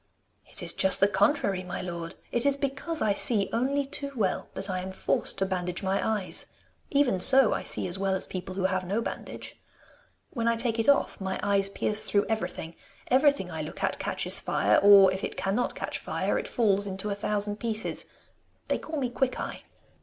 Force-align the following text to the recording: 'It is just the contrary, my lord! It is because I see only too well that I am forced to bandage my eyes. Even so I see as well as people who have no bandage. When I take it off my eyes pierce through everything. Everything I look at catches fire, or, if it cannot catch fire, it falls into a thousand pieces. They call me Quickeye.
'It 0.47 0.63
is 0.63 0.73
just 0.73 0.99
the 0.99 1.07
contrary, 1.07 1.61
my 1.63 1.79
lord! 1.79 2.15
It 2.31 2.43
is 2.43 2.57
because 2.57 3.03
I 3.03 3.13
see 3.13 3.51
only 3.53 3.85
too 3.85 4.11
well 4.15 4.49
that 4.55 4.67
I 4.67 4.79
am 4.79 4.91
forced 4.91 5.37
to 5.37 5.45
bandage 5.45 5.83
my 5.83 6.01
eyes. 6.23 6.47
Even 6.89 7.19
so 7.19 7.53
I 7.53 7.61
see 7.61 7.85
as 7.87 7.99
well 7.99 8.15
as 8.15 8.25
people 8.25 8.55
who 8.55 8.63
have 8.63 8.83
no 8.83 8.99
bandage. 9.03 9.61
When 10.31 10.47
I 10.47 10.55
take 10.55 10.79
it 10.79 10.89
off 10.89 11.21
my 11.21 11.39
eyes 11.43 11.69
pierce 11.69 12.09
through 12.09 12.25
everything. 12.29 12.75
Everything 13.09 13.51
I 13.51 13.61
look 13.61 13.83
at 13.83 13.99
catches 13.99 14.39
fire, 14.39 14.77
or, 14.77 15.13
if 15.13 15.23
it 15.23 15.37
cannot 15.37 15.75
catch 15.75 15.99
fire, 15.99 16.39
it 16.39 16.47
falls 16.47 16.87
into 16.87 17.11
a 17.11 17.13
thousand 17.13 17.57
pieces. 17.59 18.07
They 18.69 18.79
call 18.79 18.99
me 18.99 19.07
Quickeye. 19.11 19.59